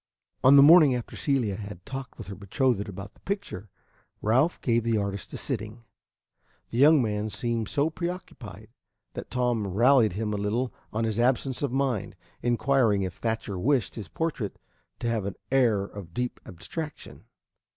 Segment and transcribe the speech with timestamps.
[0.43, 3.69] On the morning after Celia had talked with her betrothed about the picture,
[4.19, 5.83] Ralph gave the artist a sitting.
[6.71, 8.69] The young man seemed so preoccupied
[9.13, 13.93] that Tom rallied him a little on his absence of mind, inquiring if Thatcher wished
[13.93, 14.57] his portrait
[14.97, 17.25] to have an air of deep abstraction.